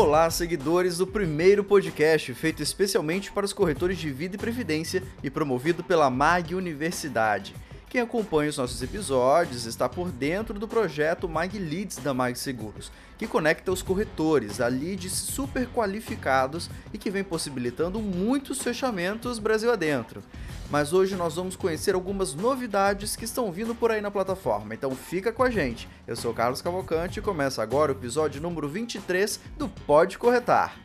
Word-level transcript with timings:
Olá, 0.00 0.30
seguidores 0.30 0.96
do 0.96 1.06
primeiro 1.06 1.62
podcast 1.62 2.32
feito 2.32 2.62
especialmente 2.62 3.30
para 3.30 3.44
os 3.44 3.52
corretores 3.52 3.98
de 3.98 4.10
vida 4.10 4.34
e 4.34 4.38
previdência 4.38 5.02
e 5.22 5.28
promovido 5.28 5.84
pela 5.84 6.08
MAG 6.08 6.54
Universidade. 6.54 7.54
Quem 7.90 8.00
acompanha 8.00 8.48
os 8.48 8.56
nossos 8.56 8.80
episódios 8.82 9.66
está 9.66 9.88
por 9.88 10.12
dentro 10.12 10.56
do 10.60 10.68
projeto 10.68 11.28
Mag 11.28 11.58
Leads 11.58 11.96
da 11.96 12.14
Mag 12.14 12.38
Seguros, 12.38 12.92
que 13.18 13.26
conecta 13.26 13.72
os 13.72 13.82
corretores 13.82 14.60
a 14.60 14.68
leads 14.68 15.12
super 15.12 15.66
qualificados 15.66 16.70
e 16.94 16.98
que 16.98 17.10
vem 17.10 17.24
possibilitando 17.24 17.98
muitos 17.98 18.62
fechamentos 18.62 19.40
Brasil 19.40 19.72
adentro. 19.72 20.22
Mas 20.70 20.92
hoje 20.92 21.16
nós 21.16 21.34
vamos 21.34 21.56
conhecer 21.56 21.96
algumas 21.96 22.32
novidades 22.32 23.16
que 23.16 23.24
estão 23.24 23.50
vindo 23.50 23.74
por 23.74 23.90
aí 23.90 24.00
na 24.00 24.08
plataforma, 24.08 24.72
então 24.72 24.94
fica 24.94 25.32
com 25.32 25.42
a 25.42 25.50
gente. 25.50 25.88
Eu 26.06 26.14
sou 26.14 26.32
Carlos 26.32 26.62
Cavalcante 26.62 27.18
e 27.18 27.22
começa 27.22 27.60
agora 27.60 27.90
o 27.90 27.96
episódio 27.96 28.40
número 28.40 28.68
23 28.68 29.40
do 29.58 29.68
Pode 29.68 30.16
Corretar. 30.16 30.76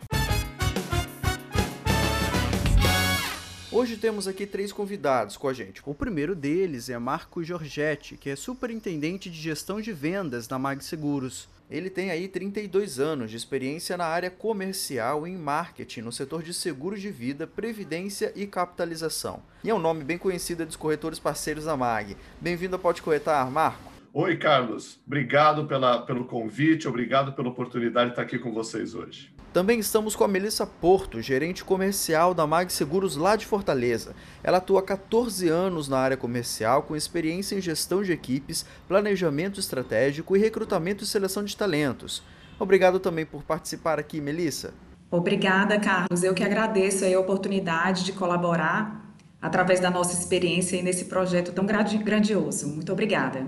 Hoje 3.76 3.98
temos 3.98 4.26
aqui 4.26 4.46
três 4.46 4.72
convidados 4.72 5.36
com 5.36 5.50
a 5.50 5.54
gente. 5.54 5.82
O 5.86 5.94
primeiro 5.94 6.34
deles 6.34 6.90
é 6.90 6.98
Marco 6.98 7.44
Giorgetti, 7.44 8.16
que 8.16 8.30
é 8.30 8.36
superintendente 8.38 9.30
de 9.30 9.38
gestão 9.38 9.82
de 9.82 9.92
vendas 9.92 10.48
da 10.48 10.58
Mag 10.58 10.82
Seguros. 10.82 11.50
Ele 11.70 11.90
tem 11.90 12.10
aí 12.10 12.30
32 12.30 13.02
anos 13.02 13.30
de 13.30 13.36
experiência 13.36 13.98
na 13.98 14.06
área 14.06 14.32
comercial 14.32 15.28
e 15.28 15.32
em 15.32 15.38
marketing 15.38 16.04
no 16.04 16.12
setor 16.14 16.42
de 16.42 16.54
seguros 16.54 17.02
de 17.02 17.12
vida, 17.12 17.46
previdência 17.46 18.32
e 18.34 18.48
capitalização. 18.48 19.44
E 19.62 19.70
é 19.70 19.76
um 19.76 19.80
nome 19.80 20.06
bem 20.06 20.18
conhecido 20.18 20.66
dos 20.66 20.78
corretores 20.78 21.20
parceiros 21.20 21.66
da 21.66 21.76
MAG. 21.76 22.16
Bem-vindo 22.40 22.78
ao 22.78 22.82
Pode 22.82 23.02
Corretar, 23.02 23.52
Marco. 23.52 23.92
Oi, 24.14 24.38
Carlos. 24.38 25.02
Obrigado 25.06 25.66
pela, 25.66 26.02
pelo 26.04 26.24
convite, 26.24 26.88
obrigado 26.88 27.34
pela 27.34 27.50
oportunidade 27.50 28.06
de 28.06 28.12
estar 28.14 28.22
aqui 28.22 28.40
com 28.40 28.54
vocês 28.54 28.96
hoje. 28.96 29.35
Também 29.56 29.80
estamos 29.80 30.18
com 30.18 30.26
a 30.26 30.28
Melissa 30.28 30.68
Porto, 30.68 31.22
gerente 31.22 31.64
comercial 31.64 32.34
da 32.34 32.46
Mag 32.46 32.70
Seguros 32.74 33.16
lá 33.16 33.38
de 33.38 33.46
Fortaleza. 33.46 34.14
Ela 34.44 34.58
atua 34.58 34.82
há 34.82 34.84
14 34.84 35.48
anos 35.48 35.88
na 35.88 35.98
área 35.98 36.18
comercial, 36.18 36.84
com 36.84 36.94
experiência 36.94 37.56
em 37.56 37.62
gestão 37.62 38.04
de 38.04 38.12
equipes, 38.12 38.66
planejamento 38.86 39.58
estratégico 39.58 40.36
e 40.36 40.40
recrutamento 40.42 41.06
e 41.06 41.08
seleção 41.08 41.42
de 41.42 41.56
talentos. 41.56 42.22
Obrigado 42.60 43.00
também 43.00 43.26
por 43.26 43.44
participar 43.44 43.98
aqui, 43.98 44.20
Melissa. 44.20 44.74
Obrigada, 45.10 45.80
Carlos. 45.80 46.22
Eu 46.22 46.34
que 46.34 46.44
agradeço 46.44 47.06
a 47.06 47.18
oportunidade 47.18 48.04
de 48.04 48.12
colaborar 48.12 49.10
através 49.42 49.80
da 49.80 49.90
nossa 49.90 50.20
experiência 50.20 50.84
nesse 50.84 51.06
projeto 51.06 51.54
tão 51.54 51.66
grandioso. 51.66 52.68
Muito 52.68 52.92
obrigada. 52.92 53.48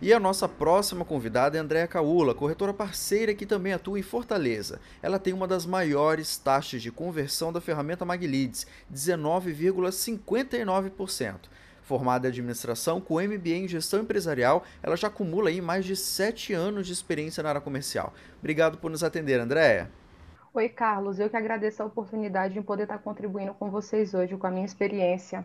E 0.00 0.12
a 0.12 0.20
nossa 0.20 0.46
próxima 0.46 1.06
convidada 1.06 1.56
é 1.56 1.60
Andréa 1.60 1.86
Caula, 1.86 2.34
corretora 2.34 2.74
parceira 2.74 3.34
que 3.34 3.46
também 3.46 3.72
atua 3.72 3.98
em 3.98 4.02
Fortaleza. 4.02 4.78
Ela 5.00 5.18
tem 5.18 5.32
uma 5.32 5.48
das 5.48 5.64
maiores 5.64 6.36
taxas 6.36 6.82
de 6.82 6.92
conversão 6.92 7.50
da 7.50 7.62
ferramenta 7.62 8.04
Magleads, 8.04 8.66
19,59%. 8.92 11.48
Formada 11.80 12.26
em 12.26 12.30
administração 12.30 13.00
com 13.00 13.14
MBA 13.14 13.48
em 13.48 13.66
gestão 13.66 14.00
empresarial, 14.00 14.64
ela 14.82 14.98
já 14.98 15.08
acumula 15.08 15.48
aí 15.48 15.62
mais 15.62 15.86
de 15.86 15.96
7 15.96 16.52
anos 16.52 16.86
de 16.86 16.92
experiência 16.92 17.42
na 17.42 17.48
área 17.48 17.62
comercial. 17.62 18.12
Obrigado 18.38 18.76
por 18.76 18.90
nos 18.90 19.02
atender, 19.02 19.40
Andréa. 19.40 19.90
Oi, 20.52 20.68
Carlos. 20.68 21.18
Eu 21.18 21.30
que 21.30 21.38
agradeço 21.38 21.82
a 21.82 21.86
oportunidade 21.86 22.52
de 22.52 22.60
poder 22.60 22.82
estar 22.82 22.98
contribuindo 22.98 23.54
com 23.54 23.70
vocês 23.70 24.12
hoje, 24.12 24.36
com 24.36 24.46
a 24.46 24.50
minha 24.50 24.66
experiência 24.66 25.42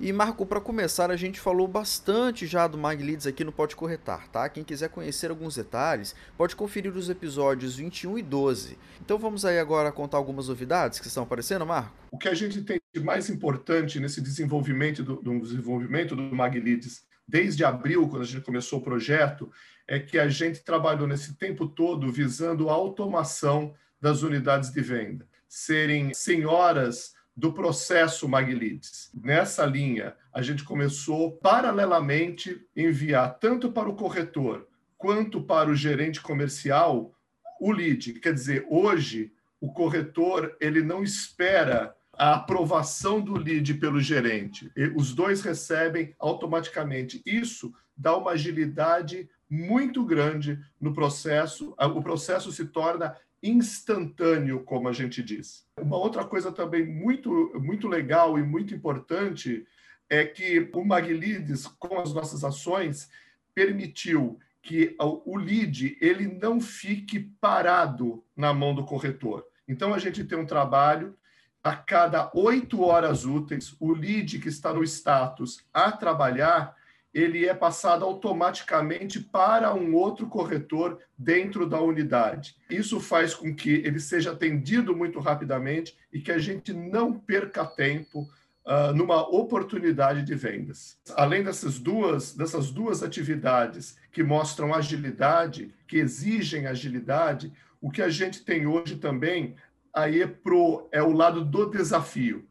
e 0.00 0.14
Marco, 0.14 0.46
para 0.46 0.62
começar, 0.62 1.10
a 1.10 1.16
gente 1.16 1.38
falou 1.38 1.68
bastante 1.68 2.46
já 2.46 2.66
do 2.66 2.78
MagLeads 2.78 3.26
aqui 3.26 3.44
no 3.44 3.52
Pode 3.52 3.76
Corretar, 3.76 4.28
tá? 4.28 4.48
Quem 4.48 4.64
quiser 4.64 4.88
conhecer 4.88 5.28
alguns 5.28 5.56
detalhes, 5.56 6.14
pode 6.38 6.56
conferir 6.56 6.96
os 6.96 7.10
episódios 7.10 7.76
21 7.76 8.18
e 8.18 8.22
12. 8.22 8.78
Então 8.98 9.18
vamos 9.18 9.44
aí 9.44 9.58
agora 9.58 9.92
contar 9.92 10.16
algumas 10.16 10.48
novidades 10.48 10.98
que 10.98 11.06
estão 11.06 11.24
aparecendo, 11.24 11.66
Marco? 11.66 11.94
O 12.10 12.16
que 12.16 12.30
a 12.30 12.34
gente 12.34 12.62
tem 12.62 12.80
de 12.94 13.00
mais 13.02 13.28
importante 13.28 14.00
nesse 14.00 14.22
desenvolvimento 14.22 15.02
do, 15.02 15.16
do 15.16 15.38
desenvolvimento 15.38 16.16
do 16.16 16.22
MagLeads 16.34 17.02
desde 17.28 17.62
abril, 17.62 18.08
quando 18.08 18.22
a 18.22 18.26
gente 18.26 18.42
começou 18.42 18.78
o 18.78 18.82
projeto, 18.82 19.52
é 19.86 20.00
que 20.00 20.18
a 20.18 20.28
gente 20.28 20.64
trabalhou 20.64 21.06
nesse 21.06 21.34
tempo 21.34 21.68
todo 21.68 22.10
visando 22.10 22.70
a 22.70 22.72
automação 22.72 23.74
das 24.00 24.22
unidades 24.22 24.70
de 24.70 24.80
venda, 24.80 25.28
serem 25.46 26.14
senhoras 26.14 27.12
do 27.36 27.52
processo 27.52 28.28
Maglides. 28.28 29.10
Nessa 29.14 29.64
linha, 29.64 30.14
a 30.32 30.42
gente 30.42 30.64
começou 30.64 31.32
paralelamente 31.32 32.60
enviar 32.76 33.38
tanto 33.38 33.72
para 33.72 33.88
o 33.88 33.94
corretor 33.94 34.68
quanto 34.98 35.42
para 35.42 35.70
o 35.70 35.74
gerente 35.74 36.20
comercial 36.20 37.14
o 37.60 37.72
lead. 37.72 38.14
Quer 38.20 38.34
dizer, 38.34 38.66
hoje 38.68 39.32
o 39.60 39.72
corretor 39.72 40.56
ele 40.60 40.82
não 40.82 41.02
espera 41.02 41.94
a 42.12 42.34
aprovação 42.34 43.20
do 43.20 43.38
lead 43.38 43.74
pelo 43.74 44.00
gerente. 44.00 44.70
Os 44.94 45.14
dois 45.14 45.40
recebem 45.40 46.14
automaticamente. 46.18 47.22
Isso 47.24 47.72
dá 47.96 48.16
uma 48.16 48.32
agilidade 48.32 49.28
muito 49.48 50.04
grande 50.04 50.58
no 50.80 50.92
processo. 50.92 51.74
O 51.78 52.02
processo 52.02 52.52
se 52.52 52.66
torna 52.66 53.16
instantâneo, 53.42 54.60
como 54.64 54.88
a 54.88 54.92
gente 54.92 55.22
diz. 55.22 55.66
Uma 55.78 55.96
outra 55.96 56.24
coisa 56.24 56.52
também 56.52 56.86
muito, 56.86 57.52
muito 57.60 57.88
legal 57.88 58.38
e 58.38 58.42
muito 58.42 58.74
importante 58.74 59.66
é 60.08 60.24
que 60.24 60.70
o 60.74 60.84
Maglides, 60.84 61.66
com 61.66 61.98
as 61.98 62.12
nossas 62.12 62.44
ações, 62.44 63.08
permitiu 63.54 64.38
que 64.62 64.94
o 64.98 65.36
lead 65.36 65.96
ele 66.00 66.26
não 66.26 66.60
fique 66.60 67.20
parado 67.40 68.22
na 68.36 68.52
mão 68.52 68.74
do 68.74 68.84
corretor. 68.84 69.46
Então, 69.66 69.94
a 69.94 69.98
gente 69.98 70.24
tem 70.24 70.36
um 70.36 70.44
trabalho 70.44 71.16
a 71.62 71.76
cada 71.76 72.30
oito 72.34 72.82
horas 72.82 73.24
úteis, 73.24 73.74
o 73.78 73.92
lead 73.92 74.38
que 74.38 74.48
está 74.48 74.72
no 74.72 74.82
status 74.82 75.64
a 75.72 75.92
trabalhar, 75.92 76.74
ele 77.12 77.46
é 77.46 77.54
passado 77.54 78.04
automaticamente 78.04 79.20
para 79.20 79.74
um 79.74 79.94
outro 79.94 80.28
corretor 80.28 80.98
dentro 81.18 81.66
da 81.66 81.80
unidade. 81.80 82.56
Isso 82.70 83.00
faz 83.00 83.34
com 83.34 83.54
que 83.54 83.70
ele 83.70 83.98
seja 83.98 84.32
atendido 84.32 84.94
muito 84.96 85.18
rapidamente 85.18 85.96
e 86.12 86.20
que 86.20 86.30
a 86.30 86.38
gente 86.38 86.72
não 86.72 87.12
perca 87.12 87.64
tempo 87.64 88.28
uh, 88.64 88.92
numa 88.94 89.28
oportunidade 89.28 90.22
de 90.22 90.34
vendas. 90.34 90.98
Além 91.16 91.42
dessas 91.42 91.78
duas, 91.78 92.34
dessas 92.34 92.70
duas 92.70 93.02
atividades 93.02 93.98
que 94.12 94.22
mostram 94.22 94.72
agilidade, 94.72 95.74
que 95.88 95.96
exigem 95.96 96.66
agilidade, 96.66 97.52
o 97.80 97.90
que 97.90 98.02
a 98.02 98.08
gente 98.08 98.44
tem 98.44 98.66
hoje 98.66 98.96
também 98.96 99.56
aí 99.92 100.22
é, 100.22 100.26
pro, 100.26 100.88
é 100.92 101.02
o 101.02 101.12
lado 101.12 101.44
do 101.44 101.66
desafio. 101.66 102.46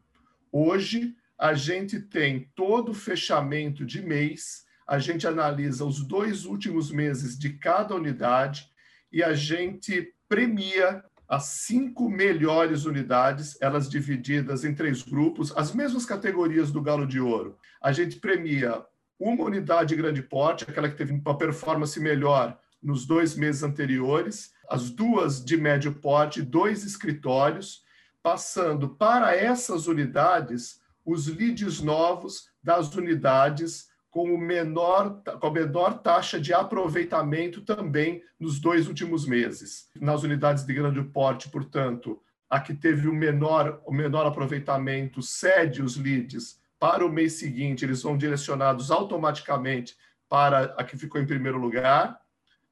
Hoje, 0.52 1.14
a 1.40 1.54
gente 1.54 1.98
tem 1.98 2.50
todo 2.54 2.90
o 2.90 2.94
fechamento 2.94 3.86
de 3.86 4.02
mês, 4.02 4.66
a 4.86 4.98
gente 4.98 5.26
analisa 5.26 5.86
os 5.86 6.06
dois 6.06 6.44
últimos 6.44 6.90
meses 6.90 7.38
de 7.38 7.54
cada 7.54 7.94
unidade 7.94 8.68
e 9.10 9.22
a 9.22 9.32
gente 9.32 10.12
premia 10.28 11.02
as 11.26 11.44
cinco 11.44 12.10
melhores 12.10 12.84
unidades, 12.84 13.56
elas 13.58 13.88
divididas 13.88 14.64
em 14.64 14.74
três 14.74 15.02
grupos, 15.02 15.50
as 15.56 15.72
mesmas 15.72 16.04
categorias 16.04 16.70
do 16.70 16.82
Galo 16.82 17.06
de 17.06 17.18
Ouro. 17.18 17.56
A 17.80 17.90
gente 17.90 18.16
premia 18.16 18.84
uma 19.18 19.44
unidade 19.44 19.96
grande 19.96 20.22
porte, 20.22 20.64
aquela 20.68 20.90
que 20.90 20.96
teve 20.96 21.12
uma 21.12 21.38
performance 21.38 21.98
melhor 21.98 22.58
nos 22.82 23.06
dois 23.06 23.34
meses 23.34 23.62
anteriores, 23.62 24.52
as 24.68 24.90
duas 24.90 25.42
de 25.42 25.56
médio 25.56 25.94
porte, 25.94 26.42
dois 26.42 26.84
escritórios, 26.84 27.82
passando 28.22 28.90
para 28.90 29.34
essas 29.34 29.86
unidades 29.86 30.79
os 31.10 31.26
leads 31.26 31.80
novos 31.80 32.48
das 32.62 32.94
unidades 32.94 33.88
com, 34.10 34.34
o 34.34 34.38
menor, 34.38 35.22
com 35.40 35.46
a 35.46 35.52
menor 35.52 35.98
taxa 35.98 36.40
de 36.40 36.52
aproveitamento 36.52 37.62
também 37.62 38.22
nos 38.38 38.58
dois 38.58 38.88
últimos 38.88 39.26
meses. 39.26 39.88
Nas 40.00 40.22
unidades 40.22 40.64
de 40.64 40.72
grande 40.72 41.02
porte, 41.02 41.48
portanto, 41.48 42.20
a 42.48 42.60
que 42.60 42.74
teve 42.74 43.08
o 43.08 43.14
menor, 43.14 43.80
o 43.86 43.92
menor 43.92 44.26
aproveitamento 44.26 45.22
cede 45.22 45.82
os 45.82 45.96
leads 45.96 46.60
para 46.78 47.04
o 47.04 47.12
mês 47.12 47.34
seguinte, 47.34 47.84
eles 47.84 48.00
são 48.00 48.16
direcionados 48.16 48.90
automaticamente 48.90 49.96
para 50.28 50.74
a 50.78 50.82
que 50.82 50.96
ficou 50.96 51.20
em 51.20 51.26
primeiro 51.26 51.58
lugar. 51.58 52.18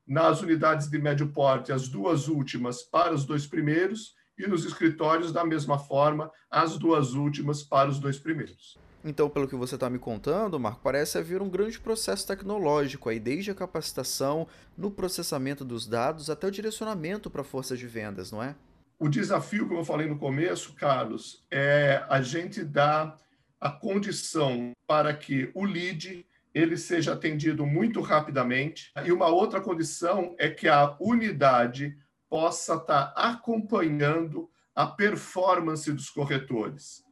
Nas 0.07 0.41
unidades 0.41 0.89
de 0.89 0.99
médio 0.99 1.29
porte, 1.29 1.73
as 1.73 1.89
duas 1.89 2.27
últimas 2.27 2.83
para 2.83 3.12
os 3.12 3.27
dois 3.27 3.47
primeiros, 3.47 4.15
e 4.38 4.46
nos 4.46 4.64
escritórios, 4.64 5.32
da 5.32 5.44
mesma 5.44 5.79
forma, 5.79 6.31
as 6.50 6.79
duas 6.79 7.14
últimas 7.14 7.62
para 7.62 7.90
os 7.90 7.99
dois 7.99 8.19
primeiros. 8.19 8.79
Então, 9.05 9.31
pelo 9.31 9.46
que 9.46 9.55
você 9.55 9.76
está 9.76 9.88
me 9.88 9.99
contando, 9.99 10.58
Marco, 10.58 10.81
parece 10.82 11.19
haver 11.19 11.40
um 11.40 11.49
grande 11.49 11.79
processo 11.79 12.26
tecnológico 12.26 13.08
aí, 13.08 13.20
desde 13.20 13.50
a 13.50 13.55
capacitação, 13.55 14.46
no 14.76 14.90
processamento 14.90 15.64
dos 15.64 15.87
dados, 15.87 16.29
até 16.29 16.46
o 16.46 16.50
direcionamento 16.50 17.31
para 17.31 17.44
forças 17.44 17.79
de 17.79 17.87
vendas, 17.87 18.32
não 18.32 18.43
é? 18.43 18.55
O 18.99 19.08
desafio, 19.08 19.69
como 19.69 19.81
eu 19.81 19.85
falei 19.85 20.08
no 20.08 20.19
começo, 20.19 20.75
Carlos, 20.75 21.44
é 21.50 22.05
a 22.08 22.20
gente 22.20 22.64
dar 22.64 23.17
a 23.61 23.70
condição 23.70 24.73
para 24.87 25.14
que 25.14 25.50
o 25.55 25.64
lead 25.64 26.26
ele 26.52 26.76
seja 26.76 27.12
atendido 27.12 27.64
muito 27.64 28.00
rapidamente. 28.00 28.90
E 29.05 29.12
uma 29.12 29.29
outra 29.29 29.61
condição 29.61 30.35
é 30.38 30.49
que 30.49 30.69
a 30.69 30.96
unidade 30.99 31.96
possa 32.29 32.75
estar 32.75 33.13
acompanhando 33.17 34.51
a 34.75 34.87
performance 34.87 35.93
dos 35.93 36.09
corretores. 36.09 37.03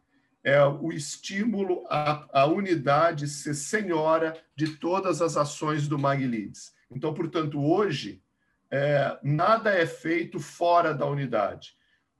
É 0.45 0.65
o 0.65 0.93
estímulo 0.93 1.85
à, 1.89 2.43
à 2.43 2.47
unidade 2.47 3.27
ser 3.27 3.55
senhora 3.55 4.41
de 4.55 4.77
todas 4.77 5.21
as 5.21 5.37
ações 5.37 5.89
do 5.89 5.99
MagLeads. 5.99 6.73
Então, 6.89 7.13
portanto, 7.13 7.61
hoje, 7.61 8.23
é, 8.71 9.19
nada 9.23 9.71
é 9.75 9.85
feito 9.85 10.39
fora 10.39 10.95
da 10.95 11.07
unidade. 11.07 11.75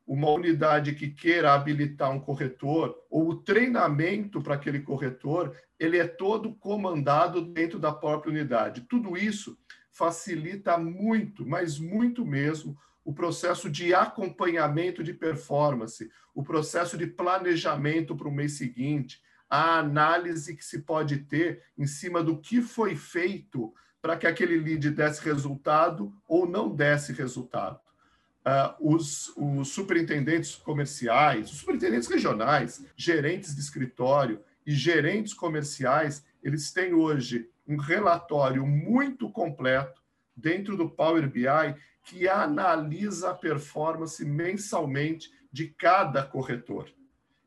Uma 0.05 0.31
unidade 0.31 0.95
que 0.95 1.11
queira 1.11 1.53
habilitar 1.53 2.11
um 2.11 2.21
corretor 2.21 2.97
ou 3.11 3.29
o 3.29 3.37
treinamento 3.37 4.41
para 4.41 4.55
aquele 4.55 4.81
corretor, 4.81 5.57
ele 5.79 5.99
é 5.99 6.07
todo 6.07 6.55
comandado 6.55 7.43
dentro 7.43 7.79
da 7.79 7.93
própria 7.93 8.31
unidade. 8.31 8.83
Tudo 8.83 9.17
isso 9.17 9.57
facilita 9.97 10.77
muito, 10.77 11.47
mas 11.47 11.79
muito 11.79 12.25
mesmo, 12.25 12.77
o 13.03 13.15
processo 13.15 13.71
de 13.71 13.95
acompanhamento 13.95 15.03
de 15.03 15.15
performance, 15.15 16.11
o 16.35 16.43
processo 16.43 16.99
de 16.99 17.07
planejamento 17.07 18.15
para 18.15 18.29
o 18.29 18.33
mês 18.33 18.59
seguinte, 18.59 19.23
a 19.49 19.79
análise 19.79 20.55
que 20.55 20.65
se 20.65 20.81
pode 20.83 21.19
ter 21.19 21.63
em 21.79 21.87
cima 21.87 22.23
do 22.23 22.37
que 22.37 22.61
foi 22.61 22.95
feito 22.95 23.73
para 24.03 24.17
que 24.19 24.27
aquele 24.27 24.59
lead 24.59 24.91
desse 24.91 25.25
resultado 25.25 26.13
ou 26.29 26.47
não 26.47 26.69
desse 26.69 27.13
resultado. 27.13 27.81
Uh, 28.45 28.95
os, 28.95 29.33
os 29.35 29.69
superintendentes 29.69 30.57
comerciais, 30.57 31.51
os 31.51 31.59
superintendentes 31.59 32.09
regionais, 32.09 32.85
gerentes 32.97 33.55
de 33.55 33.61
escritório 33.61 34.41
e 34.67 34.73
gerentes 34.73 35.33
comerciais, 35.33 36.25
eles 36.43 36.71
têm 36.71 36.93
hoje 36.93 37.49
um 37.67 37.77
relatório 37.77 38.67
muito 38.67 39.31
completo 39.31 40.03
dentro 40.37 40.77
do 40.77 40.89
Power 40.89 41.29
BI 41.29 41.75
que 42.05 42.29
analisa 42.29 43.31
a 43.31 43.35
performance 43.35 44.25
mensalmente 44.25 45.31
de 45.51 45.69
cada 45.69 46.23
corretor. 46.23 46.89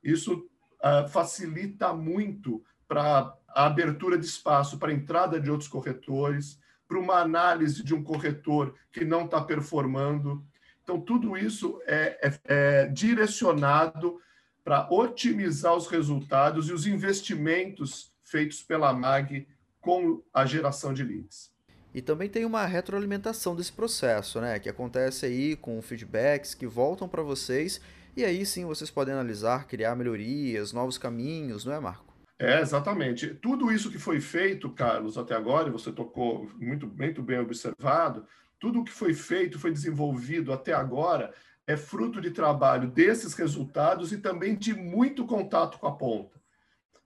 Isso 0.04 0.50
uh, 0.80 1.08
facilita 1.08 1.94
muito 1.94 2.64
para 2.88 3.34
a 3.48 3.66
abertura 3.66 4.18
de 4.18 4.26
espaço 4.26 4.78
para 4.78 4.92
a 4.92 4.94
entrada 4.94 5.40
de 5.40 5.50
outros 5.50 5.70
corretores, 5.70 6.60
para 6.88 7.00
uma 7.00 7.20
análise 7.20 7.84
de 7.84 7.94
um 7.94 8.04
corretor 8.04 8.76
que 8.92 9.06
não 9.06 9.26
está 9.26 9.40
performando. 9.42 10.44
Então, 10.84 11.00
tudo 11.00 11.38
isso 11.38 11.80
é, 11.86 12.20
é, 12.28 12.40
é 12.46 12.88
direcionado 12.88 14.20
para 14.64 14.92
otimizar 14.92 15.76
os 15.76 15.88
resultados 15.88 16.68
e 16.68 16.74
os 16.74 16.86
investimentos 16.86 18.12
feitos 18.24 18.62
pela 18.62 18.92
MAG 18.94 19.48
com 19.82 20.22
a 20.34 20.46
geração 20.46 20.94
de 20.94 21.04
leads. 21.04 21.52
E 21.94 22.02
também 22.02 22.30
tem 22.30 22.46
uma 22.46 22.66
retroalimentação 22.66 23.56
desse 23.56 23.72
processo, 23.72 24.40
né? 24.40 24.60
Que 24.60 24.70
acontece 24.70 25.26
aí 25.26 25.56
com 25.56 25.82
feedbacks 25.82 26.54
que 26.54 26.68
voltam 26.68 27.08
para 27.08 27.24
vocês 27.24 27.82
e 28.16 28.24
aí 28.24 28.46
sim 28.46 28.66
vocês 28.66 28.92
podem 28.92 29.14
analisar, 29.14 29.66
criar 29.66 29.96
melhorias, 29.96 30.74
novos 30.74 30.98
caminhos, 30.98 31.66
não 31.66 31.74
é, 31.74 31.80
Marco? 31.80 32.14
É, 32.38 32.62
exatamente. 32.62 33.34
Tudo 33.36 33.72
isso 33.72 33.92
que 33.92 33.98
foi 33.98 34.20
feito, 34.20 34.70
Carlos, 34.70 35.18
até 35.18 35.36
agora, 35.36 35.70
e 35.70 35.72
você 35.72 35.92
tocou 35.92 36.50
muito, 36.58 36.88
muito 36.88 37.22
bem 37.22 37.40
observado, 37.40 38.26
tudo 38.60 38.82
o 38.82 38.84
que 38.84 38.92
foi 38.92 39.14
feito, 39.14 39.60
foi 39.60 39.72
desenvolvido 39.72 40.52
até 40.52 40.74
agora, 40.74 41.34
é 41.66 41.78
fruto 41.78 42.20
de 42.20 42.32
trabalho 42.32 42.90
desses 42.90 43.34
resultados 43.34 44.12
e 44.12 44.18
também 44.18 44.56
de 44.56 44.74
muito 44.74 45.26
contato 45.26 45.78
com 45.80 45.88
a 45.88 45.96
ponta. 45.96 46.42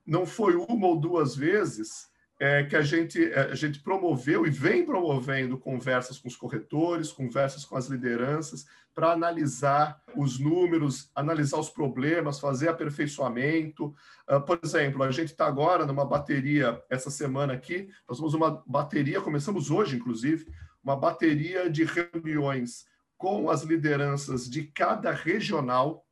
Não 0.06 0.26
foi 0.26 0.54
uma 0.54 0.86
ou 0.86 0.98
duas 0.98 1.36
vezes 1.36 2.08
é, 2.44 2.62
que 2.62 2.76
a 2.76 2.82
gente, 2.82 3.24
é, 3.24 3.52
a 3.52 3.54
gente 3.54 3.80
promoveu 3.80 4.46
e 4.46 4.50
vem 4.50 4.84
promovendo 4.84 5.56
conversas 5.56 6.18
com 6.18 6.28
os 6.28 6.36
corretores, 6.36 7.10
conversas 7.10 7.64
com 7.64 7.74
as 7.74 7.86
lideranças, 7.86 8.66
para 8.94 9.12
analisar 9.12 9.98
os 10.14 10.38
números, 10.38 11.10
analisar 11.14 11.58
os 11.58 11.70
problemas, 11.70 12.38
fazer 12.38 12.68
aperfeiçoamento. 12.68 13.94
Uh, 14.28 14.42
por 14.42 14.60
exemplo, 14.62 15.02
a 15.02 15.10
gente 15.10 15.30
está 15.30 15.46
agora 15.46 15.86
numa 15.86 16.04
bateria, 16.04 16.82
essa 16.90 17.10
semana 17.10 17.54
aqui, 17.54 17.88
nós 18.06 18.18
temos 18.18 18.34
uma 18.34 18.62
bateria, 18.66 19.22
começamos 19.22 19.70
hoje, 19.70 19.96
inclusive, 19.96 20.46
uma 20.82 20.94
bateria 20.94 21.70
de 21.70 21.84
reuniões 21.84 22.84
com 23.16 23.48
as 23.48 23.62
lideranças 23.62 24.50
de 24.50 24.64
cada 24.64 25.12
regional, 25.12 26.04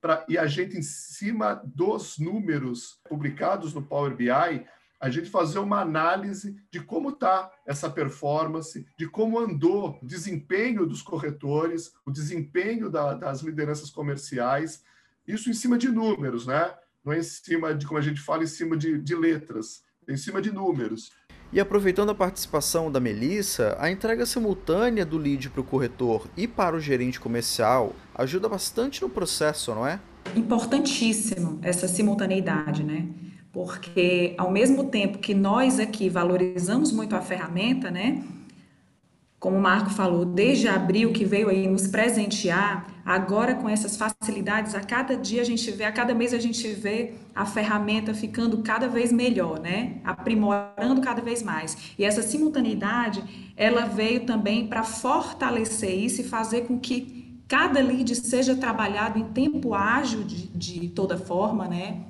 pra, 0.00 0.24
e 0.28 0.38
a 0.38 0.46
gente, 0.46 0.78
em 0.78 0.82
cima 0.82 1.60
dos 1.64 2.16
números 2.16 3.00
publicados 3.08 3.74
no 3.74 3.82
Power 3.82 4.14
BI, 4.14 4.64
a 5.04 5.10
gente 5.10 5.28
fazer 5.28 5.58
uma 5.58 5.82
análise 5.82 6.56
de 6.70 6.80
como 6.80 7.10
está 7.10 7.52
essa 7.66 7.90
performance, 7.90 8.86
de 8.96 9.06
como 9.06 9.38
andou 9.38 9.98
o 10.02 10.06
desempenho 10.06 10.86
dos 10.86 11.02
corretores, 11.02 11.92
o 12.06 12.10
desempenho 12.10 12.88
da, 12.88 13.12
das 13.12 13.42
lideranças 13.42 13.90
comerciais, 13.90 14.82
isso 15.28 15.50
em 15.50 15.52
cima 15.52 15.76
de 15.76 15.90
números, 15.90 16.46
né? 16.46 16.72
Não 17.04 17.12
é 17.12 17.18
em 17.18 17.22
cima 17.22 17.74
de, 17.74 17.86
como 17.86 17.98
a 17.98 18.02
gente 18.02 18.18
fala, 18.18 18.44
em 18.44 18.46
cima 18.46 18.78
de, 18.78 18.96
de 18.96 19.14
letras, 19.14 19.82
é 20.08 20.14
em 20.14 20.16
cima 20.16 20.40
de 20.40 20.50
números. 20.50 21.12
E 21.52 21.60
aproveitando 21.60 22.08
a 22.08 22.14
participação 22.14 22.90
da 22.90 22.98
Melissa, 22.98 23.76
a 23.78 23.90
entrega 23.90 24.24
simultânea 24.24 25.04
do 25.04 25.18
lead 25.18 25.50
para 25.50 25.60
o 25.60 25.64
corretor 25.64 26.26
e 26.34 26.48
para 26.48 26.74
o 26.74 26.80
gerente 26.80 27.20
comercial 27.20 27.94
ajuda 28.14 28.48
bastante 28.48 29.02
no 29.02 29.10
processo, 29.10 29.74
não 29.74 29.86
é? 29.86 30.00
Importantíssimo 30.34 31.58
essa 31.62 31.86
simultaneidade, 31.86 32.82
né? 32.82 33.06
Porque 33.54 34.34
ao 34.36 34.50
mesmo 34.50 34.84
tempo 34.84 35.18
que 35.18 35.32
nós 35.32 35.78
aqui 35.78 36.08
valorizamos 36.08 36.90
muito 36.90 37.14
a 37.14 37.20
ferramenta, 37.20 37.88
né? 37.88 38.24
Como 39.38 39.56
o 39.58 39.60
Marco 39.60 39.90
falou, 39.90 40.24
desde 40.24 40.66
abril 40.66 41.12
que 41.12 41.24
veio 41.24 41.48
aí 41.48 41.68
nos 41.68 41.86
presentear, 41.86 42.86
agora 43.04 43.54
com 43.54 43.68
essas 43.68 43.96
facilidades, 43.96 44.74
a 44.74 44.80
cada 44.80 45.16
dia 45.16 45.42
a 45.42 45.44
gente 45.44 45.70
vê, 45.70 45.84
a 45.84 45.92
cada 45.92 46.14
mês 46.14 46.34
a 46.34 46.38
gente 46.38 46.66
vê 46.68 47.12
a 47.32 47.46
ferramenta 47.46 48.12
ficando 48.12 48.58
cada 48.62 48.88
vez 48.88 49.12
melhor, 49.12 49.60
né? 49.60 49.98
Aprimorando 50.02 51.00
cada 51.00 51.22
vez 51.22 51.40
mais. 51.42 51.76
E 51.96 52.04
essa 52.04 52.22
simultaneidade, 52.22 53.22
ela 53.56 53.84
veio 53.84 54.26
também 54.26 54.66
para 54.66 54.82
fortalecer 54.82 55.94
isso 55.94 56.22
e 56.22 56.24
fazer 56.24 56.62
com 56.62 56.76
que 56.76 57.38
cada 57.46 57.80
lead 57.80 58.16
seja 58.16 58.56
trabalhado 58.56 59.18
em 59.18 59.24
tempo 59.24 59.74
ágil 59.74 60.24
de, 60.24 60.48
de 60.48 60.88
toda 60.88 61.16
forma, 61.16 61.68
né? 61.68 62.00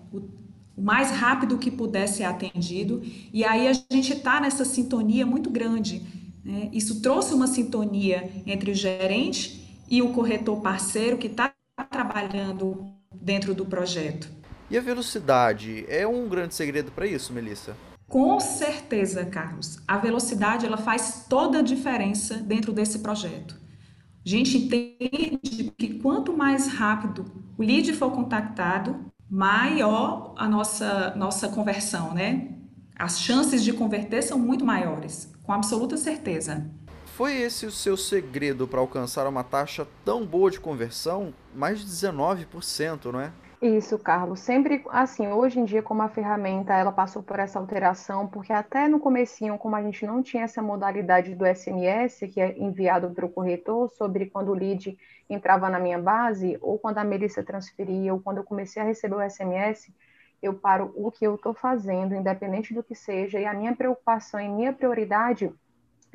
O, 0.77 0.83
mais 0.83 1.11
rápido 1.11 1.59
que 1.59 1.71
puder 1.71 2.07
ser 2.07 2.25
atendido. 2.25 3.03
E 3.33 3.45
aí 3.45 3.69
a 3.69 3.73
gente 3.73 4.13
está 4.13 4.41
nessa 4.41 4.65
sintonia 4.65 5.25
muito 5.25 5.51
grande. 5.51 6.03
Né? 6.45 6.69
Isso 6.73 7.01
trouxe 7.01 7.35
uma 7.35 7.47
sintonia 7.47 8.31
entre 8.47 8.71
o 8.71 8.75
gerente 8.75 9.83
e 9.89 10.03
o 10.03 10.13
corretor 10.13 10.61
parceiro 10.61 11.19
que 11.19 11.27
está 11.27 11.53
trabalhando 11.91 12.87
dentro 13.15 13.55
do 13.55 13.65
projeto. 13.65 14.29
E 14.71 14.79
a 14.79 14.81
velocidade 14.81 15.85
é 15.89 16.07
um 16.07 16.29
grande 16.29 16.55
segredo 16.55 16.91
para 16.91 17.07
isso, 17.07 17.33
Melissa? 17.33 17.77
Com 18.09 18.39
certeza, 18.41 19.25
Carlos. 19.25 19.79
A 19.87 19.99
velocidade 19.99 20.67
ela 20.67 20.77
faz 20.77 21.27
toda 21.29 21.59
a 21.59 21.63
diferença 21.63 22.37
dentro 22.37 22.73
desse 22.73 22.99
projeto. 22.99 23.57
A 24.25 24.29
gente 24.29 24.57
entende 24.57 25.73
que 25.77 25.99
quanto 25.99 26.37
mais 26.37 26.67
rápido 26.67 27.25
o 27.59 27.63
lead 27.63 27.93
for 27.93 28.11
contactado, 28.11 29.13
maior 29.31 30.35
a 30.37 30.49
nossa, 30.49 31.15
nossa 31.17 31.49
conversão, 31.49 32.13
né? 32.15 32.51
As 32.97 33.21
chances 33.21 33.65
de 33.65 33.73
converter 33.73 34.23
são 34.23 34.39
muito 34.39 34.65
maiores, 34.65 35.33
com 35.43 35.53
absoluta 35.53 35.97
certeza. 35.97 36.71
Foi 37.17 37.33
esse 37.33 37.67
o 37.67 37.71
seu 37.71 37.97
segredo 37.97 38.67
para 38.67 38.81
alcançar 38.81 39.27
uma 39.27 39.45
taxa 39.45 39.87
tão 40.05 40.27
boa 40.27 40.51
de 40.51 40.59
conversão? 40.59 41.33
Mais 41.55 41.81
de 41.81 41.87
19%, 41.87 43.13
não 43.13 43.21
é? 43.21 43.33
Isso, 43.67 43.99
Carlos. 43.99 44.41
Sempre 44.41 44.85
assim, 44.91 45.27
hoje 45.27 45.59
em 45.59 45.65
dia, 45.65 45.83
como 45.83 46.03
a 46.03 46.09
ferramenta 46.11 46.75
ela 46.75 46.93
passou 46.93 47.23
por 47.23 47.39
essa 47.39 47.59
alteração, 47.59 48.29
porque 48.29 48.53
até 48.53 48.87
no 48.89 49.01
comecinho, 49.01 49.57
como 49.57 49.75
a 49.75 49.83
gente 49.83 50.05
não 50.07 50.23
tinha 50.23 50.45
essa 50.45 50.61
modalidade 50.61 51.35
do 51.35 51.47
SMS, 51.47 52.29
que 52.29 52.43
é 52.43 52.59
enviado 52.59 53.11
para 53.13 53.25
o 53.25 53.31
corretor, 53.31 53.89
sobre 53.89 54.27
quando 54.27 54.51
o 54.51 54.55
lead 54.55 54.99
entrava 55.31 55.71
na 55.71 55.81
minha 55.81 55.99
base, 55.99 56.59
ou 56.61 56.79
quando 56.79 56.99
a 56.99 57.05
Melissa 57.05 57.43
transferia, 57.43 58.13
ou 58.13 58.21
quando 58.21 58.37
eu 58.37 58.45
comecei 58.45 58.83
a 58.83 58.85
receber 58.85 59.15
o 59.15 59.31
SMS, 59.31 59.91
eu 60.43 60.53
paro 60.53 60.93
o 60.95 61.11
que 61.11 61.27
eu 61.27 61.35
estou 61.37 61.55
fazendo, 61.55 62.15
independente 62.15 62.75
do 62.75 62.83
que 62.85 62.95
seja, 62.95 63.41
e 63.41 63.47
a 63.47 63.55
minha 63.55 63.75
preocupação 63.75 64.39
e 64.39 64.47
minha 64.47 64.75
prioridade 64.75 65.51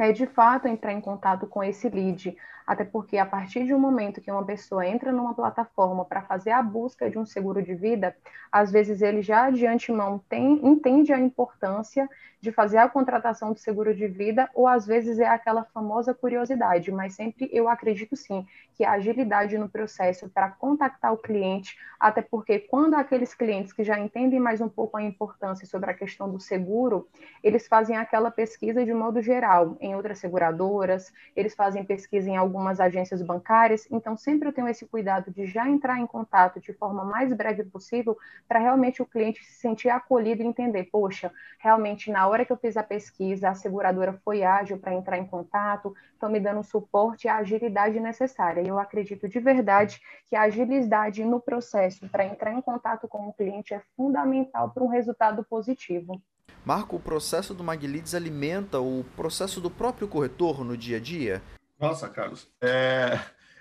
é 0.03 0.11
de 0.11 0.25
fato 0.25 0.67
entrar 0.67 0.93
em 0.93 1.01
contato 1.01 1.47
com 1.47 1.63
esse 1.63 1.89
lead, 1.89 2.35
até 2.65 2.83
porque 2.85 3.17
a 3.17 3.25
partir 3.25 3.65
de 3.65 3.73
um 3.73 3.79
momento 3.79 4.21
que 4.21 4.31
uma 4.31 4.45
pessoa 4.45 4.85
entra 4.85 5.11
numa 5.11 5.33
plataforma 5.33 6.05
para 6.05 6.21
fazer 6.21 6.51
a 6.51 6.61
busca 6.61 7.09
de 7.09 7.17
um 7.17 7.25
seguro 7.25 7.63
de 7.63 7.73
vida, 7.73 8.15
às 8.51 8.71
vezes 8.71 9.01
ele 9.01 9.21
já 9.21 9.49
de 9.49 9.65
antemão 9.65 10.21
tem, 10.29 10.65
entende 10.65 11.11
a 11.11 11.19
importância 11.19 12.07
de 12.41 12.51
fazer 12.51 12.77
a 12.77 12.87
contratação 12.87 13.51
do 13.51 13.59
seguro 13.59 13.93
de 13.93 14.07
vida, 14.07 14.49
ou 14.53 14.65
às 14.67 14.85
vezes 14.85 15.19
é 15.19 15.27
aquela 15.27 15.65
famosa 15.65 16.13
curiosidade, 16.13 16.91
mas 16.91 17.13
sempre 17.13 17.49
eu 17.51 17.67
acredito 17.67 18.15
sim 18.15 18.45
que 18.75 18.85
a 18.85 18.93
agilidade 18.93 19.57
no 19.57 19.67
processo 19.67 20.29
para 20.29 20.49
contactar 20.49 21.11
o 21.11 21.17
cliente, 21.17 21.77
até 21.99 22.21
porque 22.21 22.59
quando 22.59 22.93
aqueles 22.93 23.33
clientes 23.33 23.73
que 23.73 23.83
já 23.83 23.99
entendem 23.99 24.39
mais 24.39 24.61
um 24.61 24.69
pouco 24.69 24.95
a 24.95 25.03
importância 25.03 25.67
sobre 25.67 25.91
a 25.91 25.93
questão 25.93 26.29
do 26.31 26.39
seguro, 26.39 27.09
eles 27.43 27.67
fazem 27.67 27.97
aquela 27.97 28.31
pesquisa 28.31 28.85
de 28.85 28.93
modo 28.93 29.21
geral, 29.21 29.75
em 29.89 29.95
outras 29.95 30.19
seguradoras, 30.19 31.11
eles 31.35 31.55
fazem 31.55 31.83
pesquisa 31.83 32.29
em 32.29 32.37
algumas 32.37 32.79
agências 32.79 33.21
bancárias, 33.21 33.87
então 33.91 34.15
sempre 34.15 34.47
eu 34.47 34.53
tenho 34.53 34.67
esse 34.67 34.85
cuidado 34.85 35.31
de 35.31 35.45
já 35.45 35.67
entrar 35.67 35.99
em 35.99 36.07
contato 36.07 36.59
de 36.59 36.73
forma 36.73 37.03
mais 37.03 37.33
breve 37.33 37.63
possível 37.63 38.17
para 38.47 38.59
realmente 38.59 39.01
o 39.01 39.05
cliente 39.05 39.43
se 39.43 39.59
sentir 39.59 39.89
acolhido 39.89 40.41
e 40.41 40.45
entender, 40.45 40.85
poxa, 40.91 41.31
realmente 41.59 42.11
na 42.11 42.27
hora 42.27 42.45
que 42.45 42.51
eu 42.51 42.57
fiz 42.57 42.77
a 42.77 42.83
pesquisa, 42.83 43.49
a 43.49 43.55
seguradora 43.55 44.13
foi 44.23 44.43
ágil 44.43 44.77
para 44.77 44.93
entrar 44.93 45.17
em 45.17 45.25
contato, 45.25 45.93
estão 46.13 46.29
me 46.29 46.39
dando 46.39 46.59
o 46.59 46.63
suporte 46.63 47.25
e 47.25 47.29
a 47.29 47.37
agilidade 47.37 47.99
necessária. 47.99 48.61
E 48.61 48.67
eu 48.67 48.79
acredito 48.79 49.27
de 49.27 49.39
verdade 49.39 50.01
que 50.27 50.35
a 50.35 50.43
agilidade 50.43 51.23
no 51.23 51.39
processo 51.39 52.07
para 52.09 52.25
entrar 52.25 52.53
em 52.53 52.61
contato 52.61 53.07
com 53.07 53.27
o 53.27 53.33
cliente 53.33 53.73
é 53.73 53.81
fundamental 53.95 54.71
para 54.71 54.83
um 54.83 54.87
resultado 54.87 55.43
positivo. 55.43 56.21
Marco, 56.65 56.95
o 56.95 56.99
processo 56.99 57.53
do 57.53 57.63
Maglides 57.63 58.13
alimenta 58.13 58.79
o 58.79 59.05
processo 59.15 59.59
do 59.59 59.69
próprio 59.69 60.07
corretor 60.07 60.63
no 60.63 60.77
dia 60.77 60.97
a 60.97 60.99
dia? 60.99 61.41
Nossa, 61.79 62.09
Carlos, 62.09 62.47
é, 62.61 63.19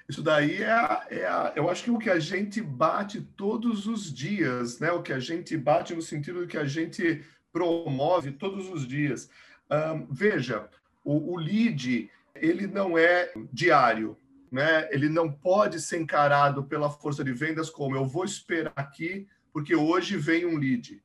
isso 0.09 0.23
daí 0.23 0.63
é, 0.63 0.71
é 1.11 1.53
eu 1.55 1.71
acho 1.71 1.85
que 1.85 1.91
o 1.91 1.99
que 1.99 2.11
a 2.11 2.19
gente 2.19 2.61
bate 2.61 3.21
todos 3.21 3.87
os 3.87 4.13
dias, 4.13 4.81
né? 4.81 4.91
O 4.91 5.03
que 5.03 5.13
a 5.13 5.21
gente 5.21 5.57
bate 5.57 5.95
no 5.95 6.03
sentido 6.03 6.41
de 6.41 6.47
que 6.47 6.59
a 6.59 6.65
gente 6.65 7.25
promove 7.53 8.33
todos 8.33 8.69
os 8.69 8.87
dias. 8.87 9.31
Um, 9.71 10.07
veja, 10.11 10.69
o, 11.05 11.35
o 11.35 11.37
lead 11.37 12.11
ele 12.35 12.67
não 12.67 12.97
é 12.97 13.33
diário, 13.53 14.17
né? 14.51 14.89
Ele 14.91 15.09
não 15.09 15.31
pode 15.31 15.81
ser 15.81 16.01
encarado 16.01 16.65
pela 16.65 16.91
força 16.91 17.23
de 17.23 17.33
vendas 17.33 17.71
como 17.71 17.97
eu 17.97 18.05
vou 18.05 18.25
esperar 18.25 18.73
aqui 18.77 19.27
porque 19.53 19.75
hoje 19.75 20.17
vem 20.17 20.47
um 20.47 20.57
lead. 20.57 21.03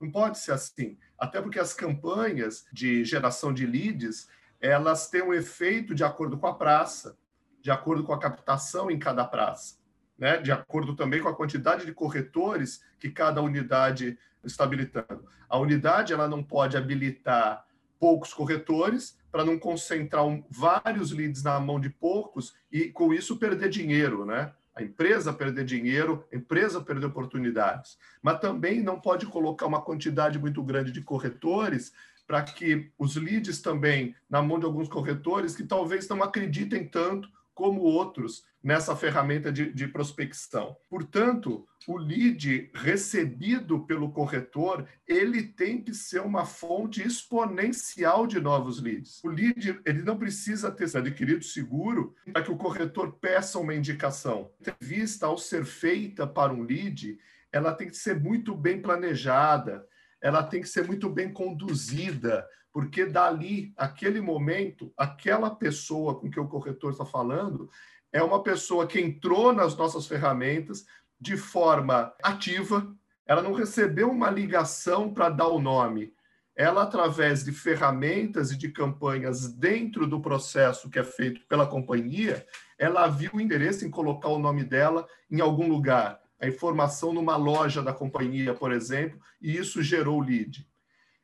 Não 0.00 0.10
pode 0.10 0.38
ser 0.38 0.52
assim. 0.52 0.98
Até 1.18 1.40
porque 1.40 1.58
as 1.58 1.72
campanhas 1.72 2.66
de 2.72 3.04
geração 3.04 3.52
de 3.52 3.66
leads, 3.66 4.28
elas 4.60 5.08
têm 5.08 5.22
um 5.22 5.34
efeito 5.34 5.94
de 5.94 6.04
acordo 6.04 6.38
com 6.38 6.46
a 6.46 6.54
praça, 6.54 7.16
de 7.60 7.70
acordo 7.70 8.04
com 8.04 8.12
a 8.12 8.18
captação 8.18 8.90
em 8.90 8.98
cada 8.98 9.24
praça, 9.24 9.76
né? 10.18 10.38
de 10.38 10.52
acordo 10.52 10.94
também 10.94 11.20
com 11.20 11.28
a 11.28 11.34
quantidade 11.34 11.84
de 11.84 11.92
corretores 11.92 12.82
que 12.98 13.10
cada 13.10 13.42
unidade 13.42 14.18
está 14.44 14.64
habilitando. 14.64 15.26
A 15.48 15.58
unidade 15.58 16.12
ela 16.12 16.28
não 16.28 16.42
pode 16.42 16.76
habilitar 16.76 17.66
poucos 17.98 18.32
corretores 18.32 19.18
para 19.30 19.44
não 19.44 19.58
concentrar 19.58 20.24
um, 20.24 20.44
vários 20.50 21.12
leads 21.12 21.42
na 21.42 21.58
mão 21.58 21.80
de 21.80 21.90
poucos 21.90 22.54
e 22.70 22.90
com 22.90 23.12
isso 23.12 23.36
perder 23.36 23.68
dinheiro, 23.68 24.24
né? 24.24 24.52
A 24.76 24.82
empresa 24.82 25.32
perder 25.32 25.64
dinheiro, 25.64 26.24
a 26.30 26.36
empresa 26.36 26.82
perder 26.82 27.06
oportunidades. 27.06 27.96
Mas 28.22 28.38
também 28.38 28.82
não 28.82 29.00
pode 29.00 29.24
colocar 29.26 29.64
uma 29.64 29.80
quantidade 29.80 30.38
muito 30.38 30.62
grande 30.62 30.92
de 30.92 31.00
corretores 31.00 31.92
para 32.26 32.42
que 32.42 32.90
os 32.98 33.16
leads 33.16 33.62
também, 33.62 34.14
na 34.28 34.42
mão 34.42 34.58
de 34.58 34.66
alguns 34.66 34.88
corretores 34.88 35.56
que 35.56 35.64
talvez 35.64 36.06
não 36.08 36.22
acreditem 36.22 36.86
tanto 36.86 37.28
como 37.56 37.80
outros 37.80 38.44
nessa 38.62 38.94
ferramenta 38.94 39.50
de, 39.50 39.72
de, 39.72 39.88
prospecção. 39.88 40.76
Portanto, 40.90 41.66
o 41.88 41.96
lead 41.96 42.70
recebido 42.74 43.86
pelo 43.86 44.12
corretor, 44.12 44.86
ele 45.08 45.42
tem 45.42 45.80
que 45.80 45.94
ser 45.94 46.20
uma 46.20 46.44
fonte 46.44 47.02
exponencial 47.02 48.26
de 48.26 48.38
novos 48.40 48.82
leads. 48.82 49.24
O 49.24 49.28
lead, 49.28 49.80
ele 49.86 50.02
não 50.02 50.18
precisa 50.18 50.70
ter 50.70 50.94
adquirido 50.94 51.44
seguro 51.44 52.14
para 52.30 52.42
que 52.42 52.50
o 52.52 52.58
corretor 52.58 53.12
peça 53.12 53.58
uma 53.58 53.74
indicação. 53.74 54.50
A 54.58 54.70
entrevista, 54.70 55.26
ao 55.26 55.38
ser 55.38 55.64
feita 55.64 56.26
para 56.26 56.52
um 56.52 56.62
lead, 56.62 57.18
ela 57.50 57.72
tem 57.72 57.88
que 57.88 57.96
ser 57.96 58.20
muito 58.20 58.54
bem 58.54 58.82
planejada, 58.82 59.86
ela 60.20 60.42
tem 60.42 60.60
que 60.60 60.68
ser 60.68 60.86
muito 60.86 61.08
bem 61.08 61.32
conduzida, 61.32 62.46
porque 62.72 63.06
dali, 63.06 63.72
aquele 63.76 64.20
momento, 64.20 64.92
aquela 64.96 65.50
pessoa 65.50 66.18
com 66.18 66.30
que 66.30 66.40
o 66.40 66.48
corretor 66.48 66.92
está 66.92 67.04
falando 67.04 67.70
é 68.12 68.22
uma 68.22 68.42
pessoa 68.42 68.86
que 68.86 69.00
entrou 69.00 69.52
nas 69.52 69.76
nossas 69.76 70.06
ferramentas 70.06 70.84
de 71.20 71.36
forma 71.36 72.14
ativa, 72.22 72.94
ela 73.26 73.42
não 73.42 73.52
recebeu 73.52 74.10
uma 74.10 74.30
ligação 74.30 75.12
para 75.12 75.28
dar 75.28 75.48
o 75.48 75.60
nome. 75.60 76.12
Ela, 76.54 76.84
através 76.84 77.44
de 77.44 77.52
ferramentas 77.52 78.50
e 78.50 78.56
de 78.56 78.70
campanhas 78.70 79.52
dentro 79.52 80.06
do 80.06 80.20
processo 80.20 80.88
que 80.88 80.98
é 80.98 81.04
feito 81.04 81.46
pela 81.46 81.66
companhia, 81.66 82.46
ela 82.78 83.06
viu 83.08 83.32
o 83.34 83.40
interesse 83.40 83.84
em 83.84 83.90
colocar 83.90 84.28
o 84.28 84.38
nome 84.38 84.64
dela 84.64 85.06
em 85.30 85.40
algum 85.40 85.68
lugar, 85.68 86.20
a 86.40 86.46
informação 86.46 87.12
numa 87.12 87.36
loja 87.36 87.82
da 87.82 87.92
companhia, 87.92 88.54
por 88.54 88.72
exemplo, 88.72 89.18
e 89.40 89.56
isso 89.56 89.82
gerou 89.82 90.20
lead. 90.20 90.66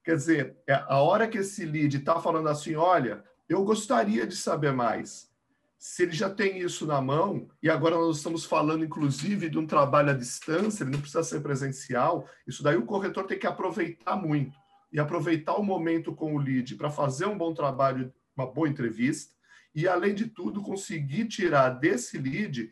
Quer 0.05 0.17
dizer, 0.17 0.57
é, 0.67 0.75
a 0.75 1.01
hora 1.01 1.29
que 1.29 1.39
esse 1.39 1.65
lead 1.65 1.99
está 1.99 2.21
falando 2.21 2.49
assim, 2.49 2.75
olha, 2.75 3.23
eu 3.49 3.65
gostaria 3.65 4.27
de 4.27 4.35
saber 4.35 4.73
mais. 4.73 5.31
Se 5.79 6.05
ele 6.05 6.13
já 6.13 6.31
tem 6.31 6.59
isso 6.59 6.87
na 6.87 7.01
mão, 7.01 7.49
e 7.63 7.69
agora 7.69 7.97
nós 7.97 8.17
estamos 8.17 8.45
falando, 8.45 8.85
inclusive, 8.85 9.49
de 9.49 9.59
um 9.59 9.67
trabalho 9.67 10.11
à 10.11 10.15
distância, 10.15 10.85
ele 10.85 10.93
não 10.93 11.01
precisa 11.01 11.23
ser 11.23 11.41
presencial, 11.41 12.29
isso 12.47 12.63
daí 12.63 12.77
o 12.77 12.87
corretor 12.87 13.25
tem 13.27 13.39
que 13.39 13.47
aproveitar 13.47 14.17
muito. 14.17 14.57
E 14.93 15.01
aproveitar 15.01 15.55
o 15.55 15.63
momento 15.63 16.15
com 16.15 16.35
o 16.35 16.39
lead 16.39 16.77
para 16.77 16.91
fazer 16.91 17.27
um 17.27 17.37
bom 17.37 17.53
trabalho, 17.53 18.13
uma 18.37 18.47
boa 18.47 18.69
entrevista, 18.69 19.35
e, 19.75 19.89
além 19.89 20.15
de 20.15 20.27
tudo, 20.27 20.63
conseguir 20.63 21.27
tirar 21.27 21.71
desse 21.71 22.19
lead 22.19 22.71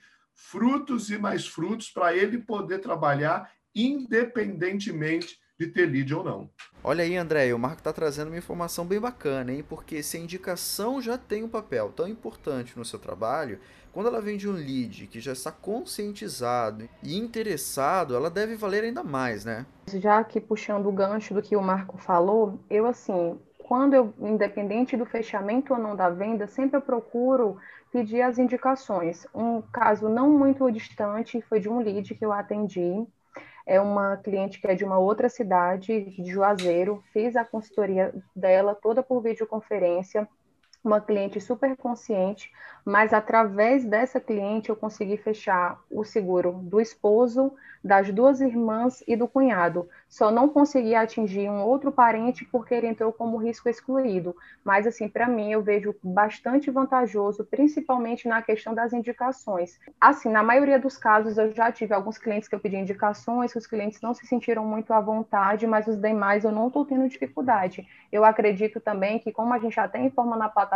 frutos 0.48 1.10
e 1.10 1.18
mais 1.18 1.46
frutos 1.46 1.90
para 1.90 2.14
ele 2.14 2.38
poder 2.38 2.78
trabalhar 2.78 3.50
independentemente 3.74 5.38
de 5.58 5.66
ter 5.66 5.86
lead 5.86 6.14
ou 6.14 6.24
não. 6.24 6.50
Olha 6.82 7.04
aí, 7.04 7.16
André, 7.16 7.52
o 7.52 7.58
Marco 7.58 7.80
está 7.80 7.92
trazendo 7.92 8.28
uma 8.28 8.38
informação 8.38 8.86
bem 8.86 8.98
bacana, 8.98 9.52
hein? 9.52 9.62
Porque 9.68 10.02
se 10.02 10.16
a 10.16 10.20
indicação 10.20 11.02
já 11.02 11.18
tem 11.18 11.44
um 11.44 11.48
papel 11.48 11.92
tão 11.94 12.08
importante 12.08 12.78
no 12.78 12.84
seu 12.84 12.98
trabalho, 12.98 13.60
quando 13.92 14.06
ela 14.06 14.22
vem 14.22 14.38
de 14.38 14.48
um 14.48 14.52
lead 14.52 15.06
que 15.08 15.20
já 15.20 15.32
está 15.32 15.52
conscientizado 15.52 16.88
e 17.02 17.18
interessado, 17.18 18.16
ela 18.16 18.30
deve 18.30 18.56
valer 18.56 18.84
ainda 18.84 19.04
mais, 19.04 19.44
né? 19.44 19.66
Já 19.92 20.24
que 20.24 20.40
puxando 20.40 20.86
o 20.86 20.92
gancho 20.92 21.34
do 21.34 21.42
que 21.42 21.54
o 21.54 21.62
Marco 21.62 21.98
falou, 21.98 22.64
eu 22.70 22.86
assim, 22.86 23.38
quando 23.70 23.94
eu, 23.94 24.12
independente 24.18 24.96
do 24.96 25.06
fechamento 25.06 25.72
ou 25.72 25.78
não 25.78 25.94
da 25.94 26.10
venda, 26.10 26.48
sempre 26.48 26.76
eu 26.76 26.82
procuro 26.82 27.56
pedir 27.92 28.20
as 28.20 28.36
indicações. 28.36 29.28
Um 29.32 29.62
caso 29.62 30.08
não 30.08 30.28
muito 30.28 30.68
distante 30.72 31.40
foi 31.42 31.60
de 31.60 31.68
um 31.68 31.78
lead 31.78 32.16
que 32.16 32.24
eu 32.24 32.32
atendi. 32.32 33.06
É 33.64 33.80
uma 33.80 34.16
cliente 34.16 34.60
que 34.60 34.66
é 34.66 34.74
de 34.74 34.84
uma 34.84 34.98
outra 34.98 35.28
cidade, 35.28 36.00
de 36.00 36.32
Juazeiro, 36.32 37.00
fiz 37.12 37.36
a 37.36 37.44
consultoria 37.44 38.12
dela 38.34 38.74
toda 38.74 39.04
por 39.04 39.22
videoconferência, 39.22 40.28
uma 40.82 41.00
cliente 41.00 41.40
super 41.40 41.76
consciente, 41.76 42.50
mas 42.84 43.12
através 43.12 43.84
dessa 43.84 44.20
cliente 44.20 44.70
eu 44.70 44.76
consegui 44.76 45.16
fechar 45.16 45.78
o 45.90 46.04
seguro 46.04 46.52
do 46.62 46.80
esposo, 46.80 47.52
das 47.82 48.12
duas 48.12 48.40
irmãs 48.40 49.02
e 49.06 49.16
do 49.16 49.26
cunhado. 49.26 49.88
Só 50.08 50.30
não 50.30 50.48
consegui 50.48 50.94
atingir 50.94 51.48
um 51.48 51.62
outro 51.62 51.90
parente 51.90 52.44
porque 52.44 52.74
ele 52.74 52.86
entrou 52.86 53.12
como 53.12 53.38
risco 53.38 53.68
excluído. 53.68 54.36
Mas, 54.64 54.86
assim, 54.86 55.08
para 55.08 55.26
mim, 55.26 55.52
eu 55.52 55.62
vejo 55.62 55.94
bastante 56.02 56.70
vantajoso, 56.70 57.44
principalmente 57.44 58.28
na 58.28 58.42
questão 58.42 58.74
das 58.74 58.92
indicações. 58.92 59.78
Assim, 60.00 60.28
na 60.28 60.42
maioria 60.42 60.78
dos 60.78 60.96
casos, 60.96 61.38
eu 61.38 61.54
já 61.54 61.72
tive 61.72 61.94
alguns 61.94 62.18
clientes 62.18 62.48
que 62.48 62.54
eu 62.54 62.60
pedi 62.60 62.76
indicações, 62.76 63.52
que 63.52 63.58
os 63.58 63.66
clientes 63.66 64.00
não 64.02 64.12
se 64.12 64.26
sentiram 64.26 64.64
muito 64.64 64.92
à 64.92 65.00
vontade, 65.00 65.66
mas 65.66 65.86
os 65.86 65.96
demais 65.96 66.44
eu 66.44 66.52
não 66.52 66.66
estou 66.66 66.84
tendo 66.84 67.08
dificuldade. 67.08 67.86
Eu 68.12 68.24
acredito 68.24 68.80
também 68.80 69.18
que, 69.18 69.32
como 69.32 69.54
a 69.54 69.58
gente 69.58 69.80
tem 69.90 70.06
informa 70.06 70.36
na 70.36 70.48
plataforma, 70.48 70.69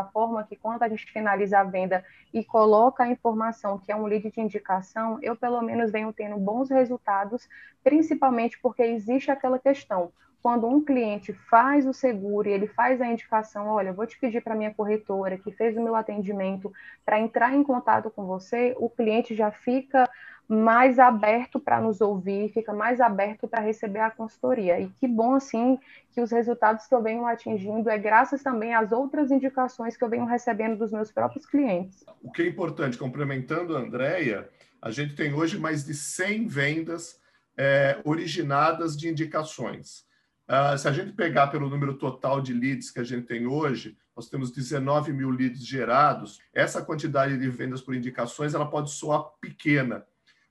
que 0.49 0.57
quando 0.57 0.83
a 0.83 0.89
gente 0.89 1.11
finaliza 1.13 1.61
a 1.61 1.65
venda 1.65 2.05
e 2.33 2.43
coloca 2.45 3.05
a 3.05 3.09
informação 3.09 3.79
que 3.79 3.93
é 3.93 3.97
um 3.97 4.07
lead 4.07 4.31
de 4.31 4.41
indicação, 4.41 5.19
eu 5.23 5.37
pelo 5.37 5.63
menos 5.63 5.93
venho 5.93 6.13
tendo 6.13 6.37
bons 6.37 6.71
resultados, 6.71 7.49
principalmente 7.83 8.59
porque 8.61 8.83
existe 8.83 9.31
aquela 9.31 9.59
questão. 9.59 10.13
Quando 10.45 10.67
um 10.67 10.85
cliente 10.85 11.33
faz 11.33 11.87
o 11.87 11.95
seguro 11.95 12.47
e 12.47 12.53
ele 12.53 12.67
faz 12.67 13.01
a 13.01 13.07
indicação, 13.07 13.67
olha, 13.69 13.95
vou 13.95 14.07
te 14.07 14.19
pedir 14.19 14.43
para 14.43 14.55
minha 14.55 14.75
corretora 14.75 15.39
que 15.39 15.51
fez 15.51 15.75
o 15.75 15.83
meu 15.83 15.97
atendimento 15.97 16.71
para 17.03 17.19
entrar 17.19 17.55
em 17.55 17.63
contato 17.63 18.11
com 18.11 18.27
você, 18.27 18.75
o 18.77 18.91
cliente 18.91 19.35
já 19.35 19.51
fica 19.51 20.07
mais 20.47 20.99
aberto 20.99 21.59
para 21.59 21.81
nos 21.81 22.03
ouvir, 22.03 22.53
fica 22.53 22.75
mais 22.75 23.01
aberto 23.01 23.49
para 23.49 23.63
receber 23.63 24.01
a 24.01 24.11
consultoria. 24.11 24.79
E 24.79 24.91
que 24.91 25.09
bom, 25.09 25.35
assim, 25.35 25.79
que 26.13 26.21
os 26.21 26.31
resultados 26.31 26.87
que 26.87 26.95
eu 26.95 27.01
venho 27.01 27.25
atingindo 27.25 27.89
é 27.89 27.97
graças 27.97 28.43
também 28.43 28.75
às 28.75 28.93
outras 28.93 29.31
indicações 29.31 29.97
que 29.97 30.05
eu 30.05 30.11
venho 30.11 30.27
recebendo 30.27 30.77
dos 30.77 30.93
meus 30.93 31.11
próprios 31.11 31.47
clientes. 31.47 32.05
O 32.23 32.31
que 32.31 32.43
é 32.43 32.47
importante, 32.47 32.99
complementando 32.99 33.75
a 33.75 33.81
Andrea, 33.81 34.47
a 34.83 34.91
gente 34.91 35.15
tem 35.15 35.33
hoje 35.33 35.59
mais 35.59 35.87
de 35.87 35.95
100 35.95 36.47
vendas 36.49 37.19
é, 37.57 37.99
originadas 38.05 38.95
de 38.95 39.09
indicações. 39.09 40.05
Uh, 40.49 40.77
se 40.77 40.87
a 40.87 40.93
gente 40.93 41.13
pegar 41.13 41.47
pelo 41.47 41.71
número 41.71 41.95
total 41.95 42.41
de 42.41 42.53
leads 42.53 42.91
que 42.91 43.01
a 43.01 43.05
gente 43.05 43.27
tem 43.27 43.47
hoje, 43.47 43.97
nós 44.15 44.29
temos 44.29 44.51
19 44.51 45.13
mil 45.13 45.31
leads 45.31 45.67
gerados. 45.67 46.39
Essa 46.53 46.83
quantidade 46.83 47.39
de 47.39 47.49
vendas 47.49 47.81
por 47.81 47.95
indicações 47.95 48.55
ela 48.55 48.69
pode 48.69 48.91
soar 48.91 49.25
pequena, 49.41 50.05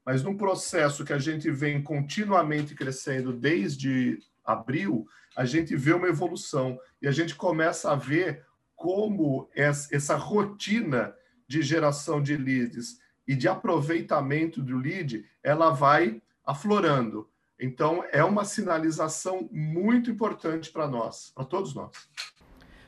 mas 0.06 0.24
num 0.24 0.36
processo 0.36 1.06
que 1.06 1.14
a 1.14 1.20
gente 1.20 1.50
vem 1.50 1.82
continuamente 1.82 2.76
crescendo 2.76 3.32
desde 3.32 4.18
abril, 4.44 5.08
a 5.36 5.46
gente 5.46 5.76
vê 5.76 5.94
uma 5.94 6.08
evolução 6.08 6.78
e 7.02 7.08
a 7.08 7.12
gente 7.12 7.36
começa 7.36 7.92
a 7.92 7.96
ver 7.96 8.44
como 8.76 9.50
essa 9.56 10.16
rotina 10.16 11.14
de 11.48 11.62
geração 11.62 12.22
de 12.22 12.36
leads 12.36 13.00
e 13.28 13.36
de 13.36 13.48
aproveitamento 13.48 14.62
do 14.62 14.78
lead, 14.78 15.24
ela 15.42 15.70
vai 15.70 16.22
aflorando. 16.46 17.30
Então, 17.64 18.04
é 18.12 18.22
uma 18.22 18.44
sinalização 18.44 19.48
muito 19.50 20.12
importante 20.12 20.70
para 20.70 20.86
nós, 20.86 21.32
para 21.34 21.46
todos 21.46 21.74
nós. 21.74 21.92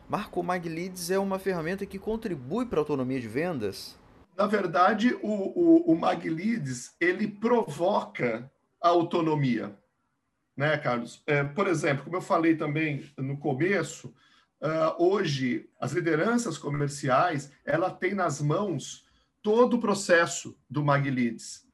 Marco, 0.10 0.42
o 0.42 0.44
MagLeads 0.44 1.10
é 1.10 1.18
uma 1.18 1.40
ferramenta 1.40 1.86
que 1.86 1.98
contribui 1.98 2.66
para 2.66 2.80
a 2.80 2.82
autonomia 2.82 3.22
de 3.22 3.28
vendas? 3.30 3.98
Na 4.36 4.46
verdade, 4.46 5.18
o, 5.24 5.30
o, 5.30 5.94
o 5.94 5.98
MagLeads, 5.98 6.94
ele 7.00 7.26
provoca 7.26 8.52
a 8.82 8.90
autonomia, 8.90 9.74
né, 10.58 10.78
Carlos? 10.78 11.24
É, 11.26 11.42
por 11.42 11.68
exemplo, 11.68 12.04
como 12.04 12.18
eu 12.18 12.22
falei 12.22 12.58
também 12.58 13.10
no 13.18 13.38
começo, 13.38 14.14
uh, 14.62 15.02
hoje 15.02 15.70
as 15.80 15.94
lideranças 15.94 16.58
comerciais, 16.58 17.50
ela 17.64 17.90
tem 17.90 18.14
nas 18.14 18.42
mãos 18.42 19.06
todo 19.42 19.78
o 19.78 19.80
processo 19.80 20.54
do 20.70 20.84
MagLeads, 20.84 21.65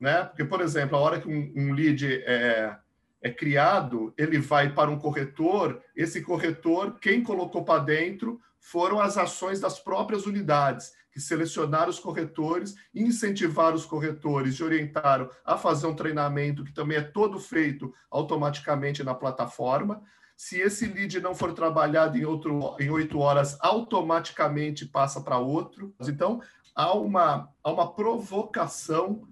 né? 0.00 0.24
Porque, 0.24 0.44
por 0.44 0.60
exemplo, 0.60 0.96
a 0.96 1.00
hora 1.00 1.20
que 1.20 1.28
um, 1.28 1.52
um 1.56 1.72
lead 1.72 2.06
é, 2.24 2.76
é 3.20 3.30
criado, 3.30 4.12
ele 4.16 4.38
vai 4.38 4.72
para 4.72 4.90
um 4.90 4.98
corretor, 4.98 5.82
esse 5.94 6.22
corretor, 6.22 6.98
quem 7.00 7.22
colocou 7.22 7.64
para 7.64 7.82
dentro 7.82 8.40
foram 8.60 9.00
as 9.00 9.16
ações 9.16 9.60
das 9.60 9.78
próprias 9.78 10.26
unidades, 10.26 10.92
que 11.10 11.20
selecionaram 11.20 11.88
os 11.88 11.98
corretores, 11.98 12.74
incentivaram 12.94 13.74
os 13.74 13.86
corretores 13.86 14.56
e 14.56 14.62
orientaram 14.62 15.28
a 15.44 15.56
fazer 15.56 15.86
um 15.86 15.96
treinamento 15.96 16.62
que 16.64 16.72
também 16.72 16.98
é 16.98 17.02
todo 17.02 17.40
feito 17.40 17.92
automaticamente 18.10 19.02
na 19.02 19.14
plataforma. 19.14 20.02
Se 20.36 20.60
esse 20.60 20.86
lead 20.86 21.20
não 21.20 21.34
for 21.34 21.52
trabalhado 21.52 22.16
em 22.16 22.24
outro 22.24 22.76
em 22.78 22.90
oito 22.90 23.18
horas, 23.18 23.58
automaticamente 23.60 24.86
passa 24.86 25.20
para 25.20 25.38
outro. 25.38 25.92
Então, 26.00 26.40
há 26.74 26.92
uma, 26.92 27.52
há 27.64 27.72
uma 27.72 27.92
provocação 27.92 29.27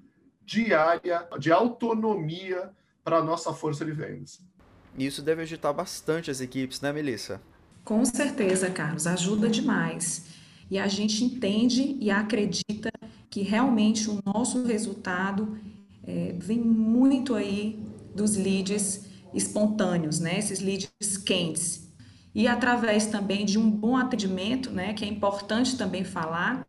diária 0.47 1.27
de 1.39 1.51
autonomia 1.51 2.71
para 3.03 3.19
a 3.19 3.25
nossa 3.25 3.53
força 3.53 3.85
de 3.85 3.91
vendas. 3.91 4.41
Isso 4.97 5.21
deve 5.21 5.43
agitar 5.43 5.75
bastante 5.75 6.31
as 6.31 6.41
equipes, 6.41 6.81
né, 6.81 6.93
Melissa? 6.93 7.43
Com 7.85 8.05
certeza, 8.05 8.71
Carlos, 8.71 9.07
ajuda 9.07 9.49
demais. 9.49 10.27
E 10.71 10.79
a 10.79 10.89
gente 10.89 11.23
entende 11.23 11.97
e 12.01 12.11
acredita 12.11 12.91
que 13.29 13.43
realmente 13.43 14.09
o 14.09 14.21
nosso 14.25 14.65
resultado 14.65 15.59
é, 16.03 16.35
vem 16.39 16.59
muito 16.59 17.35
aí 17.35 17.79
dos 18.15 18.37
leads 18.37 19.05
espontâneos, 19.35 20.19
né? 20.19 20.39
Esses 20.39 20.61
leads 20.61 21.17
quentes. 21.19 21.87
E 22.35 22.49
através 22.49 23.07
também 23.07 23.45
de 23.45 23.59
um 23.59 23.71
bom 23.71 23.97
atendimento, 23.97 24.71
né? 24.71 24.95
Que 24.95 25.05
é 25.05 25.09
importante 25.09 25.77
também 25.77 26.05
falar 26.05 26.67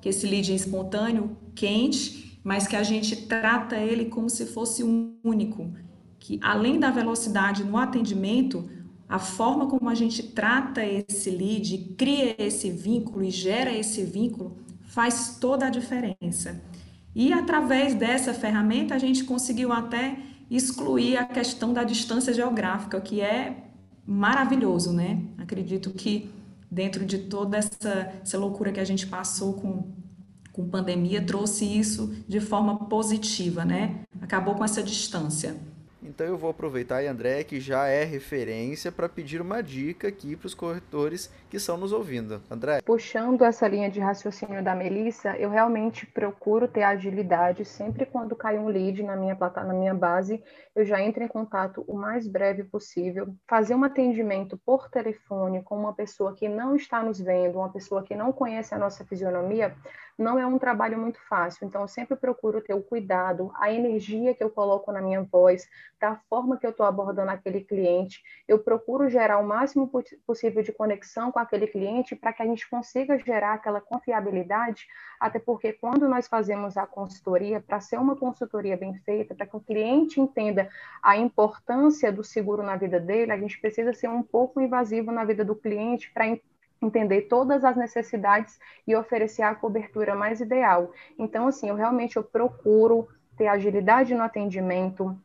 que 0.00 0.08
esse 0.08 0.26
lead 0.26 0.52
é 0.52 0.54
espontâneo, 0.54 1.36
quente, 1.54 2.29
mas 2.42 2.66
que 2.66 2.76
a 2.76 2.82
gente 2.82 3.26
trata 3.26 3.76
ele 3.76 4.06
como 4.06 4.30
se 4.30 4.46
fosse 4.46 4.82
um 4.82 5.16
único. 5.22 5.72
Que 6.18 6.38
além 6.42 6.78
da 6.78 6.90
velocidade 6.90 7.64
no 7.64 7.76
atendimento, 7.76 8.68
a 9.08 9.18
forma 9.18 9.66
como 9.66 9.88
a 9.88 9.94
gente 9.94 10.22
trata 10.22 10.84
esse 10.84 11.30
lead, 11.30 11.94
cria 11.96 12.34
esse 12.38 12.70
vínculo 12.70 13.24
e 13.24 13.30
gera 13.30 13.72
esse 13.72 14.04
vínculo, 14.04 14.56
faz 14.82 15.38
toda 15.40 15.66
a 15.66 15.70
diferença. 15.70 16.62
E 17.14 17.32
através 17.32 17.94
dessa 17.94 18.32
ferramenta, 18.32 18.94
a 18.94 18.98
gente 18.98 19.24
conseguiu 19.24 19.72
até 19.72 20.16
excluir 20.50 21.16
a 21.16 21.24
questão 21.24 21.72
da 21.72 21.84
distância 21.84 22.32
geográfica, 22.32 23.00
que 23.00 23.20
é 23.20 23.64
maravilhoso, 24.06 24.92
né? 24.92 25.22
Acredito 25.38 25.90
que 25.90 26.30
dentro 26.70 27.04
de 27.04 27.18
toda 27.18 27.56
essa, 27.56 28.12
essa 28.22 28.38
loucura 28.38 28.72
que 28.72 28.80
a 28.80 28.84
gente 28.84 29.06
passou 29.06 29.54
com, 29.54 29.88
com 30.52 30.68
pandemia, 30.68 31.24
trouxe 31.24 31.64
isso 31.64 32.14
de 32.26 32.40
forma 32.40 32.86
positiva, 32.86 33.64
né? 33.64 34.00
Acabou 34.20 34.54
com 34.54 34.64
essa 34.64 34.82
distância. 34.82 35.56
Então 36.02 36.26
eu 36.26 36.36
vou 36.36 36.50
aproveitar 36.50 36.96
aí, 36.96 37.06
André, 37.06 37.44
que 37.44 37.60
já 37.60 37.86
é 37.86 38.04
referência 38.04 38.90
para 38.90 39.08
pedir 39.08 39.40
uma 39.40 39.62
dica 39.62 40.08
aqui 40.08 40.34
para 40.34 40.46
os 40.46 40.54
corretores 40.54 41.32
que 41.48 41.56
estão 41.56 41.76
nos 41.76 41.92
ouvindo. 41.92 42.42
André. 42.50 42.80
Puxando 42.82 43.44
essa 43.44 43.68
linha 43.68 43.90
de 43.90 44.00
raciocínio 44.00 44.62
da 44.62 44.74
Melissa, 44.74 45.36
eu 45.36 45.50
realmente 45.50 46.06
procuro 46.06 46.66
ter 46.66 46.82
agilidade 46.82 47.64
sempre 47.64 48.06
quando 48.06 48.34
cai 48.34 48.58
um 48.58 48.66
lead 48.66 49.02
na 49.02 49.14
minha 49.14 49.36
na 49.40 49.72
minha 49.72 49.94
base, 49.94 50.42
eu 50.74 50.84
já 50.84 51.00
entro 51.00 51.22
em 51.22 51.28
contato 51.28 51.84
o 51.86 51.94
mais 51.94 52.26
breve 52.26 52.64
possível, 52.64 53.34
fazer 53.48 53.74
um 53.74 53.84
atendimento 53.84 54.58
por 54.64 54.88
telefone 54.88 55.62
com 55.62 55.78
uma 55.78 55.94
pessoa 55.94 56.34
que 56.34 56.48
não 56.48 56.76
está 56.76 57.02
nos 57.02 57.20
vendo, 57.20 57.58
uma 57.58 57.72
pessoa 57.72 58.02
que 58.02 58.14
não 58.14 58.32
conhece 58.32 58.74
a 58.74 58.78
nossa 58.78 59.04
fisionomia, 59.04 59.74
não 60.18 60.38
é 60.38 60.46
um 60.46 60.58
trabalho 60.58 60.98
muito 60.98 61.20
fácil. 61.28 61.66
Então, 61.66 61.82
eu 61.82 61.88
sempre 61.88 62.16
procuro 62.16 62.60
ter 62.60 62.74
o 62.74 62.82
cuidado, 62.82 63.50
a 63.54 63.72
energia 63.72 64.34
que 64.34 64.42
eu 64.42 64.50
coloco 64.50 64.92
na 64.92 65.00
minha 65.00 65.22
voz, 65.22 65.68
da 66.00 66.16
forma 66.28 66.56
que 66.56 66.66
eu 66.66 66.70
estou 66.70 66.86
abordando 66.86 67.30
aquele 67.30 67.62
cliente. 67.62 68.22
Eu 68.48 68.58
procuro 68.58 69.08
gerar 69.08 69.38
o 69.38 69.46
máximo 69.46 69.90
possível 70.26 70.62
de 70.62 70.72
conexão 70.72 71.30
com 71.30 71.38
aquele 71.38 71.66
cliente 71.66 72.16
para 72.16 72.32
que 72.32 72.42
a 72.42 72.46
gente 72.46 72.68
consiga 72.68 73.18
gerar 73.18 73.54
aquela 73.54 73.80
confiabilidade, 73.80 74.86
até 75.18 75.38
porque 75.38 75.72
quando 75.72 76.08
nós 76.08 76.26
fazemos 76.26 76.76
a 76.76 76.86
consultoria, 76.86 77.60
para 77.60 77.80
ser 77.80 77.98
uma 77.98 78.16
consultoria 78.16 78.76
bem 78.76 78.94
feita, 78.94 79.34
para 79.34 79.46
que 79.46 79.56
o 79.56 79.60
cliente 79.60 80.20
entenda 80.20 80.68
a 81.02 81.16
importância 81.16 82.12
do 82.12 82.24
seguro 82.24 82.62
na 82.62 82.76
vida 82.76 82.98
dele, 82.98 83.32
a 83.32 83.38
gente 83.38 83.60
precisa 83.60 83.92
ser 83.92 84.08
um 84.08 84.22
pouco 84.22 84.60
invasivo 84.60 85.10
na 85.12 85.24
vida 85.24 85.44
do 85.44 85.54
cliente 85.54 86.10
para 86.12 86.26
entender 86.80 87.22
todas 87.22 87.64
as 87.64 87.76
necessidades 87.76 88.58
e 88.86 88.94
oferecer 88.96 89.42
a 89.42 89.54
cobertura 89.54 90.14
mais 90.14 90.40
ideal. 90.40 90.92
Então, 91.18 91.46
assim, 91.46 91.68
eu 91.68 91.74
realmente 91.74 92.16
eu 92.16 92.22
procuro 92.22 93.08
ter 93.36 93.46
agilidade 93.46 94.14
no 94.14 94.22
atendimento, 94.22 95.16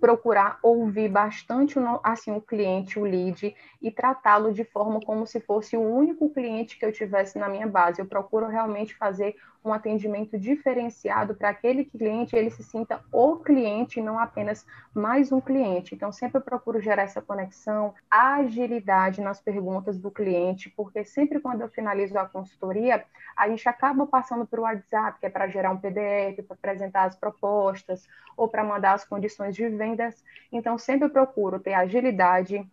procurar 0.00 0.58
ouvir 0.62 1.08
bastante 1.08 1.78
assim, 2.02 2.32
o 2.32 2.40
cliente, 2.40 2.98
o 2.98 3.04
lead, 3.04 3.54
e 3.80 3.90
tratá-lo 3.90 4.52
de 4.52 4.64
forma 4.64 5.00
como 5.00 5.26
se 5.26 5.40
fosse 5.40 5.76
o 5.76 5.80
único 5.80 6.28
cliente 6.30 6.78
que 6.78 6.84
eu 6.84 6.92
tivesse 6.92 7.38
na 7.38 7.48
minha 7.48 7.66
base. 7.66 8.00
Eu 8.00 8.06
procuro 8.06 8.46
realmente 8.46 8.94
fazer 8.94 9.36
um 9.66 9.72
atendimento 9.72 10.38
diferenciado 10.38 11.34
para 11.34 11.48
aquele 11.48 11.84
cliente 11.84 12.36
ele 12.36 12.50
se 12.50 12.62
sinta 12.62 13.02
o 13.12 13.36
cliente, 13.36 14.00
não 14.00 14.18
apenas 14.18 14.64
mais 14.94 15.32
um 15.32 15.40
cliente. 15.40 15.94
Então, 15.94 16.12
sempre 16.12 16.40
procuro 16.40 16.80
gerar 16.80 17.02
essa 17.02 17.20
conexão, 17.20 17.92
agilidade 18.08 19.20
nas 19.20 19.40
perguntas 19.40 19.98
do 19.98 20.10
cliente, 20.10 20.70
porque 20.70 21.04
sempre 21.04 21.40
quando 21.40 21.62
eu 21.62 21.68
finalizo 21.68 22.16
a 22.16 22.26
consultoria, 22.26 23.04
a 23.36 23.48
gente 23.48 23.68
acaba 23.68 24.06
passando 24.06 24.46
para 24.46 24.60
o 24.60 24.62
WhatsApp, 24.62 25.18
que 25.18 25.26
é 25.26 25.30
para 25.30 25.48
gerar 25.48 25.72
um 25.72 25.78
PDF, 25.78 26.42
para 26.46 26.54
apresentar 26.54 27.04
as 27.04 27.16
propostas 27.16 28.06
ou 28.36 28.48
para 28.48 28.62
mandar 28.62 28.92
as 28.92 29.04
condições 29.04 29.54
de 29.56 29.68
vendas. 29.68 30.22
Então, 30.52 30.78
sempre 30.78 31.08
procuro 31.08 31.58
ter 31.58 31.74
agilidade, 31.74 32.64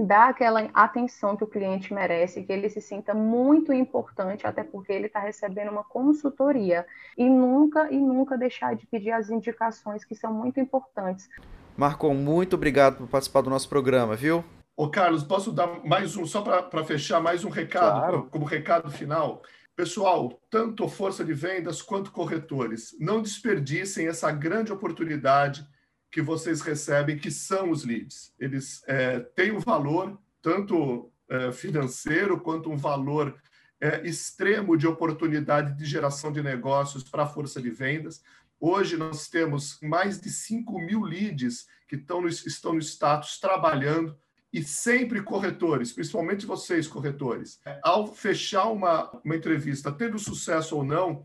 dar 0.00 0.30
aquela 0.30 0.68
atenção 0.74 1.36
que 1.36 1.44
o 1.44 1.46
cliente 1.46 1.92
merece, 1.92 2.42
que 2.42 2.52
ele 2.52 2.68
se 2.68 2.80
sinta 2.80 3.14
muito 3.14 3.72
importante, 3.72 4.46
até 4.46 4.64
porque 4.64 4.92
ele 4.92 5.06
está 5.06 5.20
recebendo 5.20 5.70
uma 5.70 5.84
consultoria 5.84 6.86
e 7.16 7.28
nunca 7.28 7.90
e 7.92 7.98
nunca 7.98 8.36
deixar 8.36 8.74
de 8.74 8.86
pedir 8.86 9.12
as 9.12 9.30
indicações 9.30 10.04
que 10.04 10.14
são 10.14 10.32
muito 10.32 10.58
importantes. 10.60 11.28
Marcon, 11.76 12.14
muito 12.14 12.54
obrigado 12.54 12.96
por 12.96 13.08
participar 13.08 13.42
do 13.42 13.50
nosso 13.50 13.68
programa, 13.68 14.16
viu? 14.16 14.44
Ô 14.76 14.88
Carlos, 14.88 15.22
posso 15.22 15.52
dar 15.52 15.84
mais 15.84 16.16
um, 16.16 16.24
só 16.24 16.40
para 16.40 16.84
fechar, 16.84 17.20
mais 17.20 17.44
um 17.44 17.50
recado, 17.50 18.00
claro. 18.00 18.28
como 18.30 18.44
recado 18.44 18.90
final? 18.90 19.42
Pessoal, 19.76 20.40
tanto 20.50 20.88
força 20.88 21.24
de 21.24 21.32
vendas 21.32 21.80
quanto 21.80 22.12
corretores, 22.12 22.94
não 22.98 23.22
desperdicem 23.22 24.08
essa 24.08 24.30
grande 24.30 24.72
oportunidade 24.72 25.66
que 26.10 26.20
vocês 26.20 26.60
recebem, 26.60 27.18
que 27.18 27.30
são 27.30 27.70
os 27.70 27.84
leads. 27.84 28.34
Eles 28.38 28.82
é, 28.86 29.20
têm 29.20 29.52
um 29.52 29.60
valor, 29.60 30.18
tanto 30.42 31.12
é, 31.28 31.52
financeiro, 31.52 32.40
quanto 32.40 32.70
um 32.70 32.76
valor 32.76 33.40
é, 33.80 34.06
extremo 34.06 34.76
de 34.76 34.86
oportunidade 34.86 35.76
de 35.76 35.84
geração 35.84 36.32
de 36.32 36.42
negócios 36.42 37.04
para 37.04 37.22
a 37.22 37.28
força 37.28 37.62
de 37.62 37.70
vendas. 37.70 38.22
Hoje 38.58 38.96
nós 38.96 39.28
temos 39.28 39.78
mais 39.80 40.20
de 40.20 40.28
5 40.28 40.78
mil 40.80 41.02
leads 41.02 41.66
que 41.88 41.96
estão 41.96 42.20
no, 42.20 42.28
estão 42.28 42.74
no 42.74 42.80
status 42.80 43.38
trabalhando 43.38 44.16
e 44.52 44.62
sempre 44.62 45.22
corretores, 45.22 45.92
principalmente 45.92 46.44
vocês, 46.44 46.88
corretores. 46.88 47.60
Ao 47.82 48.12
fechar 48.12 48.66
uma, 48.66 49.10
uma 49.24 49.36
entrevista, 49.36 49.92
tendo 49.92 50.18
sucesso 50.18 50.76
ou 50.76 50.84
não, 50.84 51.24